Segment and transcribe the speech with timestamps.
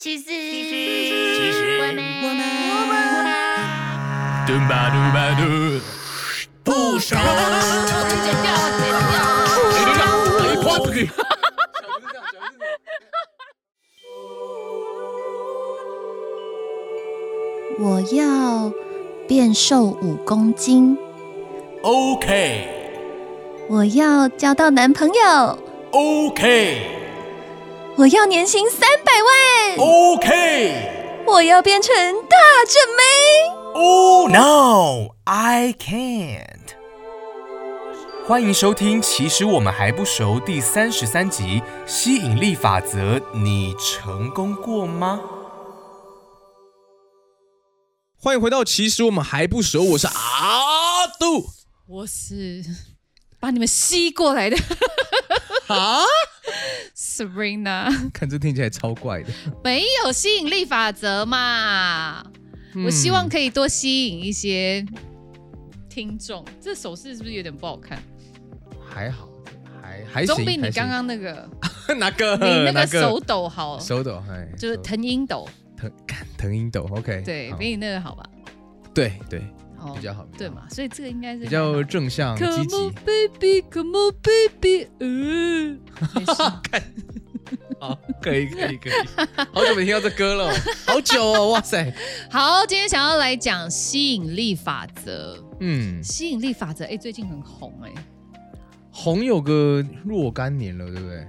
[0.00, 2.40] 其实，其实我们，我们。
[2.70, 2.94] 我们，
[4.46, 5.42] 嘟吧嘟吧嘟，
[6.62, 7.18] 不傻。
[8.08, 8.46] 剪掉，
[8.78, 9.18] 剪掉。
[10.38, 11.10] 哎，跑出去！
[17.80, 18.72] 我要
[19.26, 20.96] 变瘦五公斤
[21.82, 22.68] ，OK
[23.68, 25.58] 我要交到男朋友
[25.90, 26.97] ，OK
[27.98, 31.24] 我要年薪三百万，OK。
[31.26, 31.92] 我要变成
[32.28, 33.02] 大正妹。
[33.74, 36.76] Oh no, I can't。
[38.24, 45.20] 欢迎收听《其实我们还不熟》第三十三集《吸引力法则》，你成功过吗？
[48.16, 51.48] 欢迎回到《其实我们还不熟》，我是阿杜
[51.88, 52.62] 我是
[53.40, 54.56] 把你们吸过来的
[55.66, 56.04] 啊。
[56.98, 59.28] Sabrina， 看这听起来超怪的，
[59.62, 62.24] 没有吸引力法则嘛？
[62.84, 64.84] 我希望可以多吸引一些
[65.88, 66.44] 听众。
[66.60, 68.02] 这手势是不是有点不好看？
[68.84, 69.28] 还好，
[69.80, 71.48] 还还行，总比你刚刚那个
[71.98, 72.36] 哪个？
[72.36, 78.24] 你那个手抖好，手抖，哎，就是手藤鹰抖，藤看藤鹰抖，OK，对比你那个好吧？
[78.92, 79.40] 对对
[79.80, 80.62] 哦比较好，对嘛？
[80.70, 82.92] 所以这个应该是比较正向积 Come 极 on。
[83.04, 85.80] baby, come on baby，嗯，
[86.14, 86.32] 没事
[87.80, 88.92] 好，可以可以可以，
[89.54, 90.54] 好久没听到这歌了哦，
[90.86, 91.94] 好久哦，哇塞，
[92.30, 95.42] 好，今天想要来讲吸引力法则。
[95.60, 97.92] 嗯，吸引力法则，哎、最近很红哎、
[98.90, 101.26] 红有个若干年了，对不对？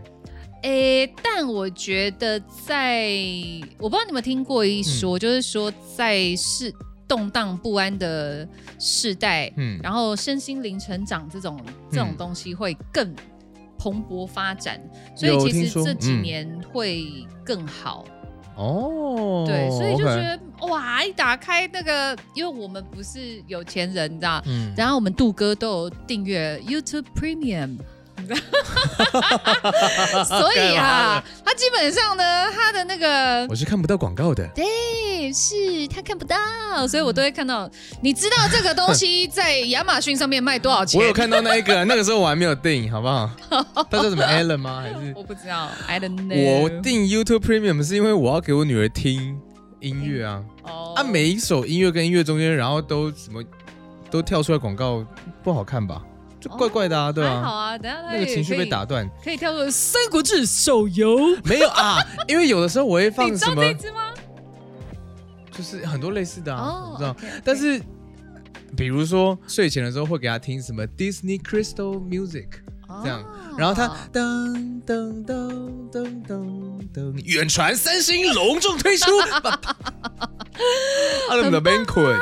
[0.64, 3.08] 诶，但我觉得在，
[3.78, 6.74] 我不知道你们听过一说，嗯就是说在世
[7.10, 8.48] 动荡不安的
[8.80, 9.78] 世代，嗯。
[9.84, 11.60] 然后身心灵成长这种
[11.92, 13.14] 这种嗯东西会更
[13.78, 14.80] 蓬勃发展，
[15.16, 17.06] 所以其实这几年会
[17.44, 18.06] 更好。
[18.56, 20.38] 哦，对，所以就觉得
[20.68, 27.78] 哇，一打开那个，因为我们不是有钱人，你知道，嗯，然后我们杜哥都有订阅 YouTube Premium，
[30.26, 36.36] 所以啊，他基本上呢，他的那个我是看不到广告的，对，是他看不到，
[36.88, 37.70] 所以我都会看到。
[38.02, 41.00] 你知道这个东西在亚马逊上面卖多少钱？
[41.00, 43.30] 我有看到那一个， 那个时候我还没有订，好不好？
[43.90, 44.82] 他叫什么 Allen 吗？
[44.82, 46.62] 还是我不知道，I don't know。
[46.62, 49.40] 我订 YouTube Premium 是因为我要给我女儿听
[49.80, 53.44] 音乐啊，哦啊，每一首音乐跟音乐中间，然后都什么
[54.12, 55.06] 都跳出来广告，
[55.44, 56.02] 不好看吧？
[56.40, 59.10] 就怪怪的啊，对啊，还好啊，等下他也那个情绪被打断。
[59.24, 61.18] 可以跳出《三国志》手游。
[61.44, 64.14] 没有啊，因为有的时候我会放 你知道什么这支吗？
[65.52, 67.10] 就是很多类似的啊，哦我知道。
[67.12, 67.82] OK，OK 但是
[68.78, 72.48] 比如说睡前的时候会给他听什么 Disney Crystal Music
[73.04, 73.26] 这样，哦
[73.58, 79.20] 然后他噔噔噔噔噔噔，远传三星隆重推出，
[81.28, 82.20] 他的 The Banquet，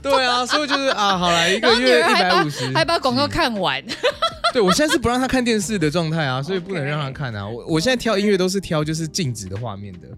[0.02, 3.84] 对啊，所以就是啊，好了一个月一儿还把百五十，还把广告看完。
[4.52, 7.46] 对我现在是不让他看电视的状态啊，所以不能让他看啊。
[7.46, 10.08] 我我现在挑音乐都是挑就是静止的画面的，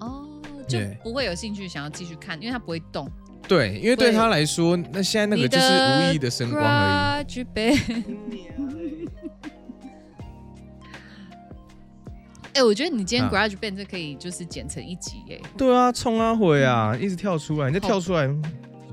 [0.00, 0.26] 哦，
[0.68, 3.10] 就不会有兴趣想要继续看，因为他不会动。
[3.46, 7.40] 对，因为对对他来说，那现在那个就是无意义的声光而已。
[7.40, 7.46] 已。
[12.54, 15.40] 哎、我觉得你今天啊 Garage Band 这可以就是剪成一集耶。
[15.56, 18.28] 对啊，冲啊回啊，一直跳出来，你再跳出来，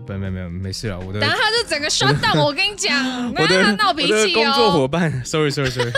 [0.08, 4.88] 没没没有没事啊，我的等下他就整个 shut down， 我跟你讲，我的闹脾气工作伙哦。
[4.92, 5.92] 伴，sorry sorry sorry，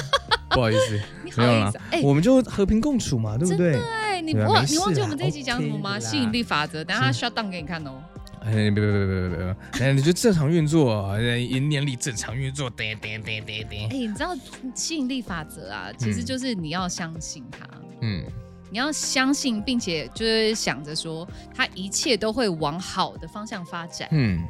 [0.49, 0.99] 不好意思，
[1.37, 3.73] 没有啦？，哎、我们就和平共处嘛，对不对？
[3.73, 6.83] 对，你忘、你忘记我们这一集讲什么吗吸引力法则。
[6.83, 8.01] 等下他 shut down 给你看哦。
[8.43, 11.19] 哎，别别别别别别别，哎，你就正常运作，哎
[11.59, 14.29] 年里正常运作，点点点点点哎、，你知道
[14.73, 17.67] 吸引力法则啊，其实就是你要相信它。
[18.01, 18.23] 嗯，
[18.69, 24.07] 你要相信，并且就是想着说，它一切都会往好的方向发展。
[24.11, 24.43] 嗯。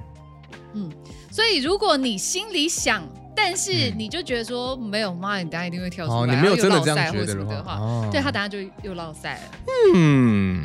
[0.74, 0.92] 嗯，
[1.32, 3.04] 所以，如果你心里想，
[3.36, 3.94] 但是嗯。
[3.98, 8.10] 你就觉得说没有妈，你等下一定会跳出来，哦，你没有真的赛或样觉得的者什么的话，哦。
[8.12, 9.58] 对他等下就又落赛了。
[9.96, 10.64] 嗯，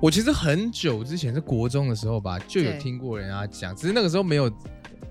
[0.00, 4.50] 我其实很久之前，是国中的时候吧，就有听过人家讲，只是那个时候没有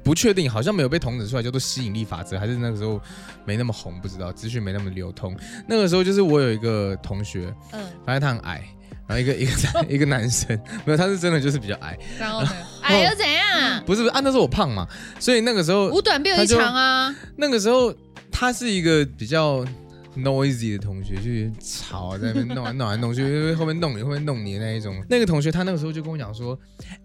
[0.04, 3.02] 不确定，好像没有被统整出来叫做吸引力法则，还是那个时候
[3.46, 5.36] 没那么红，不知道资讯没那么流通。
[5.68, 8.62] 那个时候就是我有一个同学，嗯，反正他很矮，
[9.08, 12.50] 然后一个一个一个男生，没有，他是真的就是比较矮，然后呢？
[12.82, 13.84] 哎，又怎样？
[13.86, 14.86] 不是不是啊，那时候我胖嘛，
[15.20, 17.16] 所以那个时候五短变有一长啊！
[17.38, 17.94] 那个时候
[18.32, 19.66] 他是一个比较
[20.18, 24.95] noisy 的同学，就是吵啊，在那边弄来弄来弄去，就是后面弄你，后面弄你的那一种。
[25.10, 26.57] 那个同学他那个时候就跟我讲说：“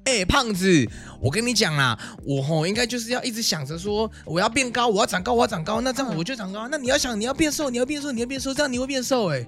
[0.04, 0.86] 哎、胖子，
[1.20, 6.68] 我跟你讲啦，我吼应该就是要一直想着说我要变高，我要长高，我要长高，那这样我就长高。
[6.68, 9.46] 那你要想你要变瘦，你要变瘦，你要变瘦，这样你会变瘦、哎，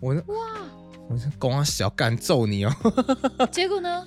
[0.00, 0.24] 我哇，
[1.10, 2.72] 我说公啊小敢揍你哦，
[3.50, 4.06] 结果呢？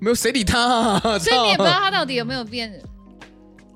[0.00, 0.60] 没有谁理他、
[1.02, 2.72] 啊，所以你也不知道他到底有没有变。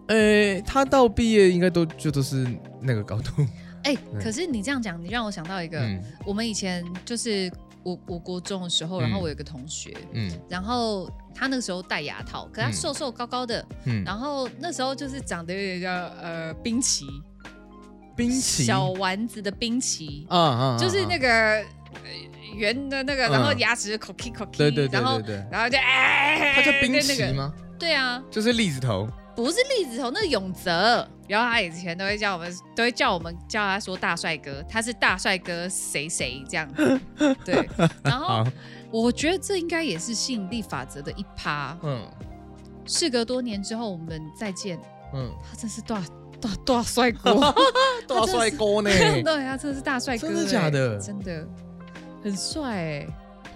[0.07, 2.47] 呃，他到毕业应该都就都是
[2.83, 3.47] 那个高度，
[3.85, 6.03] 哎、可是你这样讲，你让我想到一个，嗯。
[6.25, 7.51] 我们以前就是
[7.83, 10.31] 我我国中的时候，然后嗯我有个同学，嗯。
[10.49, 12.73] 然后他那个时候戴牙套，可他嗯。
[12.73, 17.07] 瘦瘦高高的，嗯，然后那时候就是长得有点像呃冰淇
[18.17, 18.65] 冰淇？
[18.65, 21.65] 小丸子的冰淇，啊啊，啊就是那啊个呃
[22.55, 23.33] 圆的那个，嗯。
[23.33, 27.53] 然后牙齿 cocky cocky，对对对然后对对，然后就哎，他叫冰那个淇吗？
[27.79, 31.07] 对啊，就是栗子头，不是栗子头，那是永泽。
[31.29, 36.73] 然后他以前都会叫我们，都会叫我们叫他说大帅哥，他是大帅哥谁谁这样。
[36.75, 37.01] 子。
[37.45, 37.69] 对，
[38.03, 38.45] 然后，
[38.91, 41.77] 我觉得这应该也是吸引力法则的一趴。
[41.83, 42.07] 嗯
[42.85, 44.77] 事隔多年之后，我们再见，
[45.15, 46.03] 嗯，他真是大
[46.41, 47.55] 大大帅哥，
[48.09, 48.91] 大帅哥呢？
[48.91, 50.99] 对，他真的是大帅哥、真的欸假的？
[50.99, 51.47] 真的。
[52.25, 53.07] 很帅哎、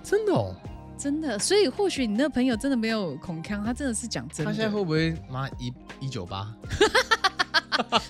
[0.02, 0.54] 真的哦，
[0.98, 1.38] 真的。
[1.38, 4.52] 所以或许你那朋友真的没有恐腔，他真的是讲真的。
[4.52, 6.52] 他现在会不会妈一一九八？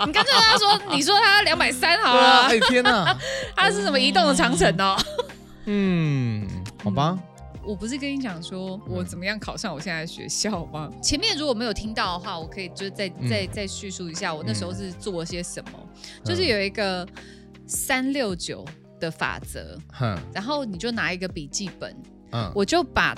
[0.07, 3.19] 你刚才跟他说，你说他两百三好了，哎天哪，
[3.57, 4.97] 他是什么移动的长城哦？
[5.65, 6.47] 嗯，
[6.85, 7.19] 好吧，
[7.65, 10.89] 我不是跟你讲说我怎么样考上我现在的学校吗？
[11.03, 15.71] 前面如果没有听到的话，我可以就是再嗯再再叙述一下我那时候是做了些什么。
[15.75, 17.05] 嗯就是有一个
[17.67, 18.65] 三六九
[19.01, 21.93] 的法则，哼然后你就拿一个笔记本，
[22.37, 23.17] 嗯我就把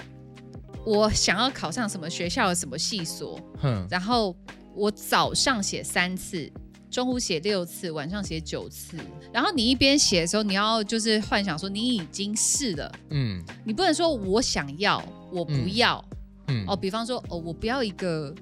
[0.87, 4.35] 我想要考上什么学校的什么系所，哼然后
[4.75, 6.51] 我早上写三次。
[6.91, 8.97] 中午写六次，晚上写九次。
[9.31, 16.03] 然后你一边写的时候，你要就是幻想说你已经试了，嗯你不能说我想要，我不要。
[16.47, 18.35] 嗯哦，比方说，哦，我不要一个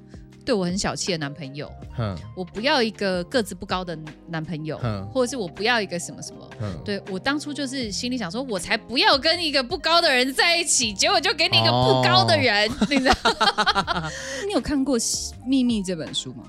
[0.46, 3.98] 对我很小气的男朋友，哼我不要一个个子不高的
[4.28, 6.48] 男朋友，嗯或者是我不要一个什么什么。
[6.60, 13.14] 哼，对我当初就是心里想说，我才不要跟一个不高的人在一起，结果就给你一个不高的人， 你知道？
[14.46, 14.96] 你有看过
[15.44, 16.44] 《秘密》这本书吗？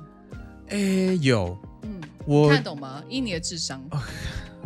[0.70, 0.78] 哎
[1.22, 3.04] 有嗯，我看懂吗？
[3.10, 3.82] 以你的智商，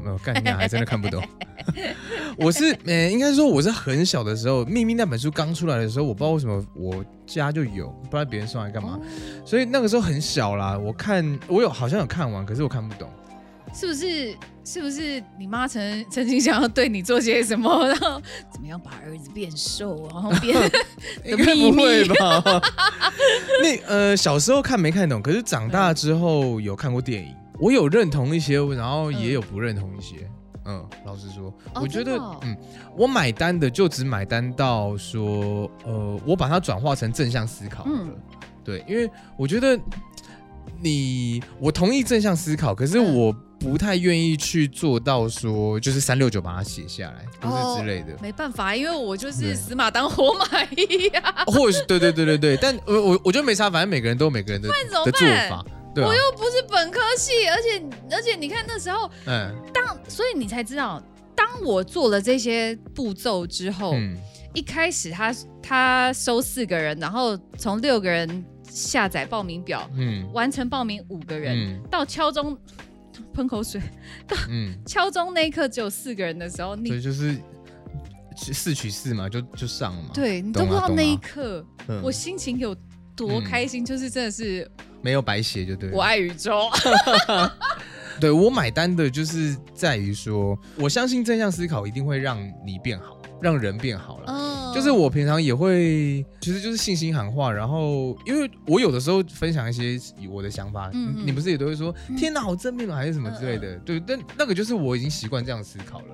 [0.04, 1.24] 没有干你真的看不懂。
[2.38, 9.00] 我是呃，应该说我是很小的时候，《秘密》那本书刚出来的时候，我不知道为什么我家就有，不知道别人送来干嘛，
[9.46, 10.78] 所以那个时候很小啦。
[10.78, 13.10] 我看我有好像有看完，可是我看不懂。
[13.74, 14.36] 是不是？
[14.64, 18.22] 是不是你妈曾曾经想要对你做些什么，然后
[18.52, 20.56] 怎么样把儿子变瘦，然后变
[21.26, 22.62] 应该不会吧？
[23.64, 30.18] 那呃，小时候看没看懂，可是长大之后有看过电影，我有认同一些，然后也有不认同一些。
[30.20, 30.30] 嗯，
[31.06, 32.56] 老实说，哦我觉得哦，嗯，
[32.96, 37.92] 我买单的就只买单到说，呃，我把它转化成正向思考了。
[37.94, 38.16] 嗯
[38.64, 39.80] 对，因为我觉得
[40.80, 48.16] 你，我同意正向思考，可是嗯我不太愿意去做到说，就是三六九把它写下来，不是之类的。
[48.22, 56.08] 没办法，因为我就是死马当活马医呀、或者是对对对对对，但我我我觉得没差，反正每个人都有每个人的的做法，对啊。
[56.08, 57.84] 我，又不是本科系，而且
[58.16, 59.56] 而且你看那时候，嗯。
[59.74, 61.02] 当所以你才知道，
[61.36, 64.18] 当我做了这些步骤之后，嗯。
[64.54, 70.30] 一开始他他收四个人，然后从六个人下载报名表，嗯。
[70.34, 71.82] 完成报名五个人，嗯。
[71.90, 72.58] 到敲钟
[73.34, 73.82] 喷口水，
[74.50, 77.38] 嗯，敲钟那一刻只有四个人的时候，所你以就是
[78.36, 82.02] 四取四嘛，就就上了嘛。，对你都不知道那一刻、嗯。
[82.02, 82.76] 我心情有
[83.16, 84.70] 多开心，就是真的是
[85.02, 85.96] 没有白写就对了。
[85.96, 86.70] 我爱宇宙。
[88.20, 94.26] 对我买单的就是在于说，我相信正向思考一定会让你变好，让人变好了。
[94.28, 94.74] 嗯。
[94.76, 100.00] 就是我平常也会，其实就是信心喊话，然后因为我有的时候分享一些
[100.30, 101.26] 我的想法，嗯嗯。
[101.26, 106.06] 你不是也都会说嗯天哪，好正面哦，还是什么之类的，对，但那个就是我已经习惯这样思考了，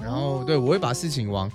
[0.00, 0.44] 然后哦。
[0.46, 1.50] 对我会把事情往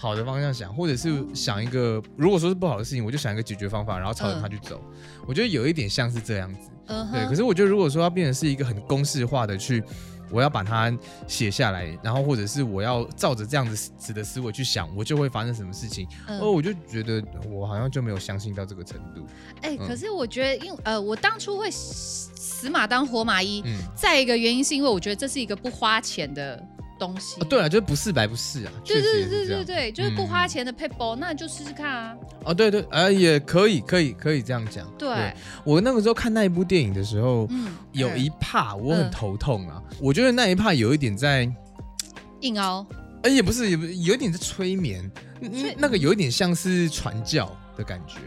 [0.00, 4.80] 好的方向想，或者是想一个如果说是不好的事情，我就想一个解决方法，然后朝着它去走。
[5.26, 6.96] 我觉得有一点像是这样子，对。
[6.96, 9.82] 嗯对可是我觉得如果说要变成是一个很公式化的去。
[10.30, 10.94] 我要把它
[11.26, 16.06] 写下来，然后或者是我要照着这样子子的思维去想，我就会发生什么事情。
[16.26, 19.26] 嗯哦，我就觉得我好像就没有相信到这个程度。
[19.62, 26.62] 哎、嗯可是我觉得，因为呃，我当初会死死马当活马医，嗯，再一个原因是因为我觉得这是一个不花钱的
[26.98, 27.40] 东西。
[27.40, 29.28] 哦、对啊，就是不是白不是啊，对对。
[29.28, 32.16] 对对对，就是不嗯花钱的 paper，、那你就试试看啊。
[32.44, 34.86] 哦，对对，呃，也可以，可以，可以这样讲。
[34.98, 35.32] 对，
[35.64, 39.82] 我那个时候看那一部电影的时候，嗯，有一嗯怕我很头痛啊。
[40.00, 41.50] 我觉得那一怕有一点在，
[42.40, 42.86] 硬凹，
[43.22, 48.18] 哎，也不是，也不是，有一点在催眠，嗯催那个有一点像是传教的感觉。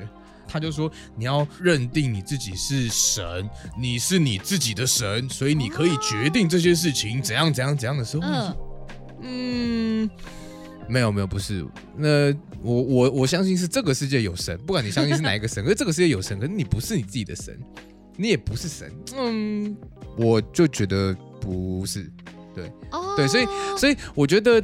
[0.48, 8.56] 他就说你要认定你自己是神，你是你自己的神，所以你可以决定这些事情怎样怎样怎样的时候，嗯，
[9.22, 10.10] 嗯，
[10.88, 11.66] 没有没有，不是。
[11.96, 17.58] 那我我我相信是这个世界有神，不管你相信是哪一个神，可是这个世界有神，可是你不是你自己的神，
[18.18, 18.92] 你也不是神。
[19.16, 19.76] 嗯，
[20.18, 22.12] 我就觉得不是。
[22.92, 23.46] 哦对所以
[23.78, 24.62] 所以我觉得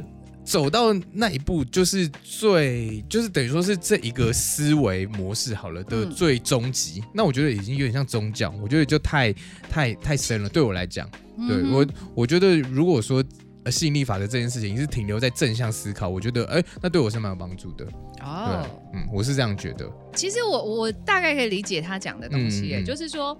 [0.48, 7.02] 走到那一步，就是最就是等于说是这一个思维模式好了的嗯最终极。
[7.12, 9.32] 那我觉得已经有点像宗教，我觉得就太
[9.68, 10.48] 太太深了。
[10.48, 11.08] 对我来讲，
[11.46, 13.22] 对嗯我我觉得如果说。
[13.64, 17.84] 呃，吸引力法则这件事情是停留在正向思考，我觉得，哎、那对我是蛮有帮助的。
[18.22, 19.84] 哦对，，嗯，我是这样觉得。
[20.14, 23.36] 其实我我大概可以理解他讲的东西，哎、嗯嗯就是说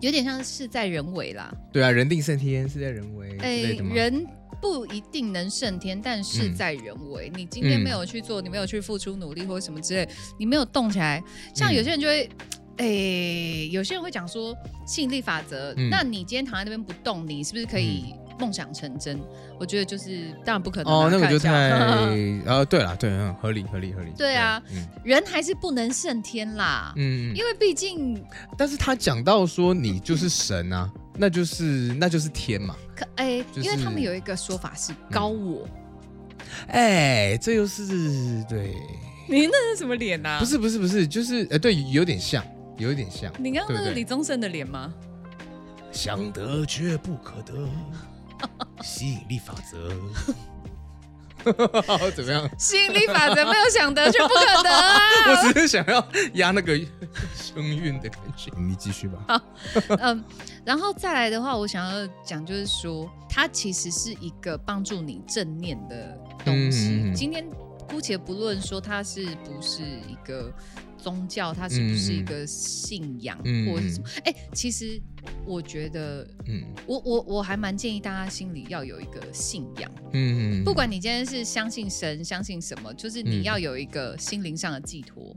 [0.00, 3.62] 有点像事在人为啦，对啊，人定胜天，事在人为之哎？
[3.92, 4.24] 人
[4.64, 6.54] 不一定能胜天，但事嗯。
[6.54, 7.30] 在人为。
[7.36, 7.84] 你今天嗯。
[7.84, 11.22] 没有去做，你没有去付出努力或者什么之类，你没有动起来，
[11.54, 12.26] 像有些人就会。
[12.76, 14.52] 哎、有些人会讲说
[14.84, 15.88] 吸引力法则，嗯。
[15.90, 19.20] 那你今天躺在那边不动，你是不是可以梦想成真？
[19.58, 21.70] 我觉得就是当然不可能啊、哦，那个就太
[22.44, 24.10] 呃，对了，对，嗯，合理，合理，合理。
[24.16, 28.24] 对啊嗯人还是不能胜天啦，嗯嗯，因为毕竟
[28.58, 32.76] 但是他讲到说你就是神啊，那就是那就是天嘛。
[32.96, 35.66] 可哎、就是因为他们有一个说法是高我，
[36.68, 38.74] 哎，这又是对，
[39.28, 42.44] 你那是什么脸呐、不，是不是不是，就是呃，对，有点像，
[42.78, 43.32] 有一点像。
[43.38, 44.92] 你刚刚那是李宗盛的脸吗？
[45.90, 47.52] 想得却不可得，
[48.82, 49.90] 吸引力法则。
[52.16, 52.48] 怎么样？
[52.58, 54.98] 吸引力法则没有想得却不可得啊！
[55.28, 56.74] 我只是想要压那个
[57.36, 58.50] 声韵的感觉。
[58.56, 59.22] 你继续吧。
[59.28, 59.40] 好
[60.00, 60.24] 嗯，
[60.64, 66.88] 然后再来的话，我想要讲就是说，它其实是一个帮助你正念的东西。
[66.88, 67.46] 嗯嗯嗯今天
[67.90, 70.50] 姑且不论说它是不是一个
[71.04, 74.08] 宗教，它是不是一个信仰，或者是什么？
[74.24, 74.98] 哎、其实
[75.44, 79.90] 我觉得，嗯我我我还蛮建议大家心里要有一个信仰。
[80.12, 85.36] 嗯嗯，不管你今天是相信神、相信什么，就是你嗯要有一个心灵上的寄托，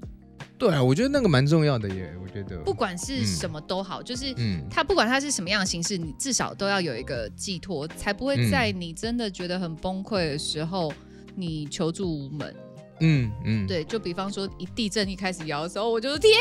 [0.58, 2.14] 对啊，我觉得那个蛮重要的耶。
[2.24, 10.94] 我觉得不管是嗯什么都好，就是嗯它不管它是什么样的形式，你至少都要有一个寄托，才不会嗯在你真的觉得很崩溃的时候，
[11.36, 12.56] 你求助无门。
[13.00, 16.34] 嗯嗯，对，就比方说一地震一开始摇的时候，我就说天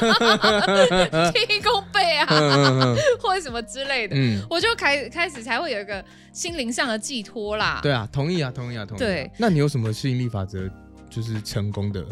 [0.00, 7.80] 哪， 天公背啊，嗯 或者什么之类的，嗯，我就开开始才会有一个心灵上的寄托啦。
[7.82, 9.04] 对啊，同意啊，同意啊，同意啊。
[9.04, 10.68] 对，那你有什么吸引力法则
[11.10, 12.04] 就是成功的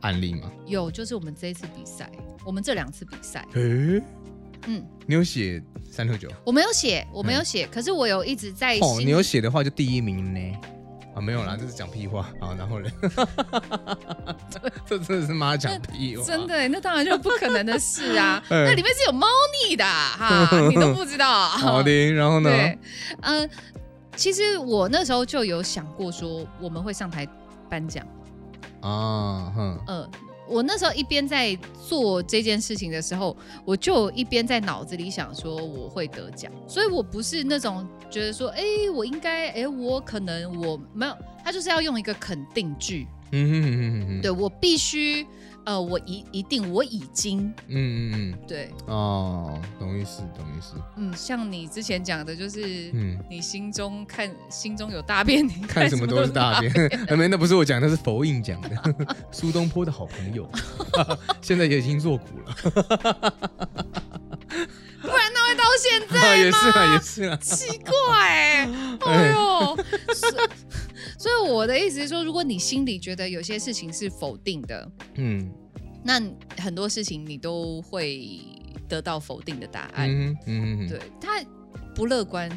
[0.00, 0.50] 案例吗？
[0.66, 2.10] 有就是我们这一次比赛，
[2.44, 4.00] 我们这两次比赛，诶，
[4.66, 6.28] 嗯，你有写三六九？
[6.44, 10.40] 我没有写，我没有写，可是我有一直在哦，你有写的话就第一名呢。
[11.14, 12.30] 啊，没有啦，这是讲屁话。
[12.40, 12.88] 好，然后呢？
[14.86, 16.24] 这真的是妈讲屁话。
[16.24, 18.42] 真的，那当然就不可能的事啊！
[18.50, 19.26] 哎那里面是有猫
[19.68, 20.16] 腻的啊
[20.48, 21.48] 哈， 你都不知道。
[21.48, 22.50] 好的，然后呢？
[22.50, 22.78] 对，
[23.22, 23.50] 嗯、
[24.14, 27.26] 其实我那时候就有想过说我们会上台
[27.68, 28.06] 颁奖。
[28.80, 30.08] 啊，哼，呃，
[30.48, 38.62] 我那时候一边在做这件事情的时候，我就一边在脑子里想说我会得奖，所以我不是那种觉得说，哎、
[38.94, 45.24] 我应该，哎、我可能我没有，他就是要用一个肯定句，嗯哼哼哼哼，对我必须，
[45.64, 50.74] 呃，我一一定我已经嗯嗯嗯对，嗯，哦，懂意思，懂意思。
[50.96, 56.72] 嗯，像你之前讲的，就是嗯，你心中看心中有大便，你看什么都是大便。
[57.30, 58.70] 那不是我讲，那是佛印讲的。
[59.30, 60.50] 苏东坡的好朋友，
[61.40, 63.79] 现在也已经做古了。
[65.80, 67.36] 现在 也是啊，也是啊。
[67.36, 68.68] 奇怪、欸，
[69.06, 69.32] 哎。
[69.32, 69.76] 呦，
[70.14, 70.48] 所以
[71.18, 75.50] 所以我的意思是说，如果你心里觉得有些事情是否定的，嗯。
[76.02, 76.20] 那
[76.56, 78.40] 很多事情你都会
[78.88, 80.08] 得到否定的答案。
[80.08, 81.42] 嗯嗯嗯，对，他
[81.94, 82.50] 不乐观，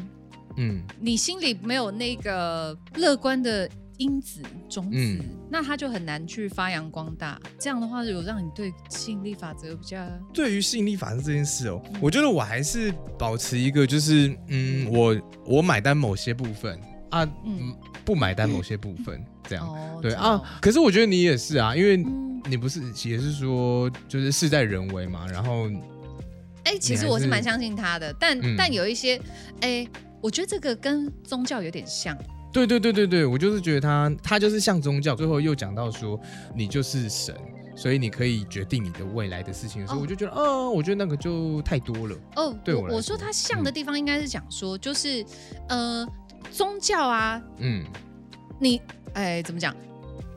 [0.56, 0.82] 嗯。
[0.98, 5.20] 你心里没有那个乐观的因子种子，嗯
[5.50, 7.40] 那它就很难去发扬光大。
[7.58, 16.78] 这样的话，有让你对吸引力法则比较对于吸引力法则这件事哦，我觉得我还是保持一个，就是嗯，我我买单某些部分
[17.10, 19.68] 啊，嗯嗯，不买单某些部分，这样。
[19.68, 25.70] 哦对啊，可是我觉得你也是啊，因为嗯，你不是也是说，就是事在人为嘛，然后
[26.64, 29.20] 哎、其实我是蛮相信他的，但、嗯但有一些，
[29.60, 29.86] 哎、
[30.20, 32.16] 我觉得这个跟宗教有点像。
[32.54, 36.18] 对对对对对，我就是觉得他他就是像宗教，最后又讲到说
[36.54, 37.34] 你就是神，
[37.74, 40.00] 所以你可以决定你的未来的事情的时候，哦。
[40.02, 42.16] 我就觉得，哦，我觉得那个就太多了。
[42.36, 42.94] 哦，对我来说。
[42.94, 45.26] 嗯我说它像的地方应该是讲说，就是
[45.68, 46.06] 呃，
[46.52, 47.84] 宗教啊，嗯。
[48.60, 48.80] 你
[49.14, 49.74] 哎怎么讲？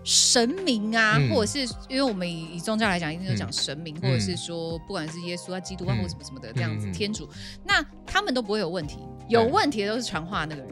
[0.03, 1.29] 神明啊，嗯。
[1.29, 4.01] 或者是因为我们以以宗教来讲，一定就讲神明，嗯。
[4.01, 6.01] 或者是说不管是耶稣啊、基督啊，嗯。
[6.01, 7.29] 或什么什么的这样子，天主，
[7.63, 8.97] 那他们都不会有问题，
[9.29, 10.71] 有问题的都是传话那个人。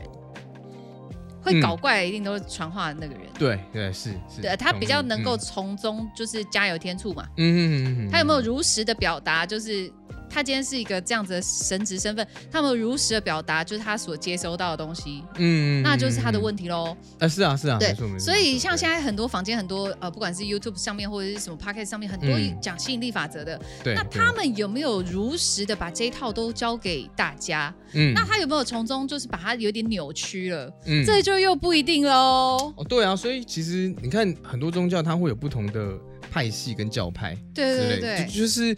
[1.45, 3.23] 会搞怪的一定都是传话的那个人。
[3.37, 7.27] 对对是是，对他比较能够嗯从中就是加油添醋嘛。
[7.37, 9.91] 嗯嗯嗯嗯，他有没有如实的表达，就是
[10.35, 16.95] 他今天是一个这样子的神职身份，他有没有如实的表达，就是他所接收到的东西，嗯，嗯那就是他的问题题喽。
[17.19, 17.95] 啊，是啊是啊，对。
[18.19, 27.73] 所以像现在在很多房间很多呃，不管是 YouTube 上面或者是什么 Podcast 上面，很多嗯讲吸引力法则的，对，那他们有没有如实的把这一套都教给大家？
[27.93, 30.69] 嗯那他有没有从中就是把它有点扭曲了？
[30.85, 32.73] 嗯这就又不一定喽。
[32.75, 35.97] 哦对啊，所以其实你看很多宗教它会有不同的
[36.35, 38.75] 派系跟教派对对对就就是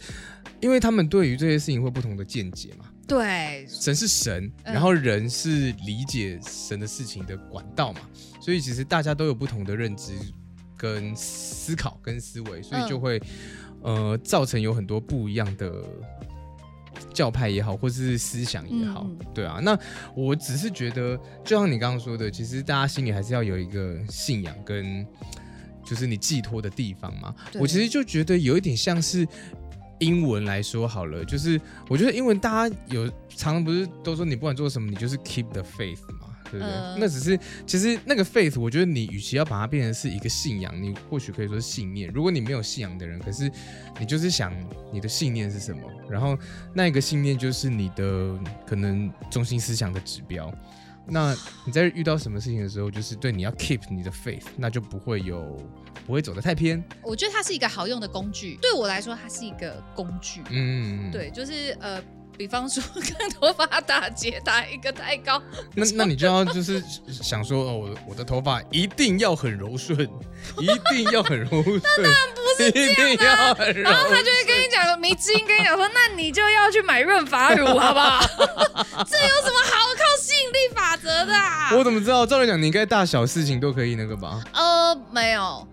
[0.60, 2.84] 因为他们对于这些事情会不同的见解嘛。
[3.04, 4.72] 对，神是神，嗯。
[4.74, 8.00] 然后人是理解神的事情的管道嘛，
[8.40, 10.12] 所以其实大家都有不同的认知、
[10.76, 12.88] 跟思考、跟思维，所以嗯。
[12.88, 13.20] 就会、
[13.82, 15.84] 呃造成有很多不一样的
[17.12, 19.58] 教派也好，或是思想也好，对啊。
[19.60, 19.76] 那
[20.14, 25.04] 我只是觉得，就像你刚刚说的，其实大家心里还是要有一个信仰跟
[25.88, 27.34] 就是你寄托的地方嘛。
[27.54, 29.26] 我其实就觉得有一点像是
[30.00, 36.26] 英文来说好了，就是我觉得英文大家有常常不是都说你不管做什么，你就是 keep the faith 嘛。
[36.50, 36.74] 对不对？
[36.74, 42.10] 呃那只是其实那个 faith，我觉得你与其要把它变成是一个信仰，你或许可以说是信念。
[42.10, 43.52] 如果你没有信仰的人，可是
[44.00, 44.50] 你就是想
[44.90, 46.38] 你的信念是什么，然后
[46.72, 48.34] 那一个信念就是你的
[48.66, 50.50] 可能中心思想的指标。
[51.10, 51.34] 那
[51.64, 55.56] 你在遇到什么事情的时候，就是对你要 keep 你的 faith，那就不会有
[56.06, 56.82] 不会走得太偏。
[57.02, 60.42] 我觉得它是一个好用的工具，对我来说，它是一个工具。
[60.50, 61.10] 嗯，。
[61.10, 62.02] 对，就是呃，
[62.38, 65.42] 比方说 跟头发打结打一个太高，
[65.74, 66.80] 那那你就要就是
[67.10, 69.98] 想说，哦，我的我的头发一定要很柔顺，
[70.60, 78.20] 一定要很柔顺，那当然不是一定要很柔然后他就会跟你讲，迷之音跟你讲说，那你就要去买润发乳，好不好？
[79.04, 81.74] 这有什么好靠吸引力法则的、啊？
[81.74, 82.24] 我怎么知道？
[82.24, 84.40] 照理讲，你应该大小事情都可以那个吧？
[84.54, 85.66] 呃，没有，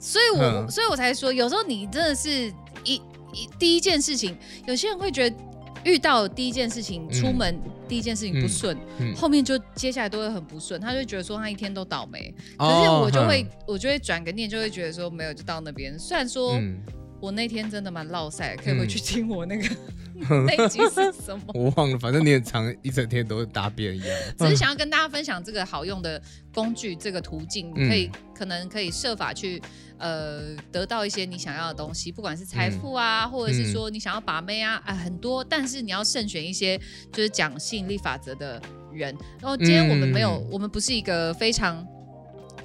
[0.00, 3.00] 所以我、嗯所以我才说，有时候你真的是一
[3.32, 5.36] 一第一件事情，有些人会觉得
[5.84, 12.34] 遇到第一件事情，嗯出门第一件事情不顺，嗯后面就接下来都会很不顺，他就觉得说他一天都倒霉。
[12.56, 15.98] 可哦是我就会、我就会转个念，就会觉得说没有，就到那边。
[15.98, 16.78] 虽然说、嗯，
[17.20, 19.76] 我那天真的蛮落塞，可以回去嗯听我那个、
[20.46, 21.42] 那一集是什么。
[21.54, 24.08] 我忘了，反正你很长一整天都是大便一样。
[24.38, 26.20] 只是想要跟大家分享这个好用的
[26.52, 29.60] 工具，这个途径，你可以可能可以设法去
[29.98, 36.78] 呃得到一些你想要的东西，不管是财富啊，嗯或者是说你想要把妹啊啊很多，但是你要慎选一些
[37.12, 38.60] 就是讲吸引力法则的
[38.92, 39.16] 人。
[39.40, 41.86] 然后今天我们没有，嗯我们不是一个非常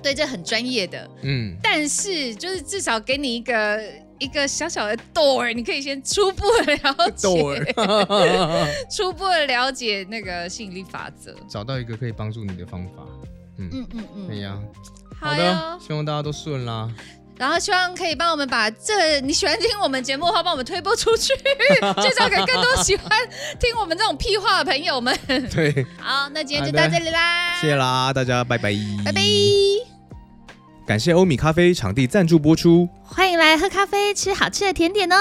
[0.01, 3.81] 对这很专业的，嗯，但是就是至少给你一个
[4.23, 11.35] 一个小小的 door，你可以先初步的了解 door 初步的了解那个吸引力法则。
[11.49, 13.03] 找到一个可以帮助你的方法。
[13.57, 14.57] 嗯，嗯嗯嗯，哎呀，
[15.19, 15.79] 好的，。
[15.85, 16.89] 希望大家都顺啦。
[17.35, 21.33] 然后希望可以帮我们把这你喜欢听我们节目的话，帮我们推播出去，
[22.01, 23.09] 介绍给更多喜欢
[23.59, 25.17] 听我们这种屁话的朋友们。
[25.49, 28.71] 对，好，那今天就到这里啦，谢谢啦，大家拜拜，
[29.03, 29.92] 拜拜。
[30.85, 32.89] 感谢欧米咖啡场地赞助播出。
[33.03, 35.15] 欢迎来喝咖啡，吃好吃的甜点哦。